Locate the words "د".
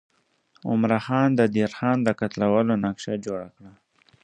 1.39-1.41, 2.03-2.09